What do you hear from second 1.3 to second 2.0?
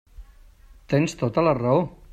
la raó.